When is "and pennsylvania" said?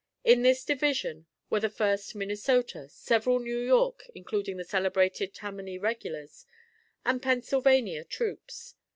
7.05-8.03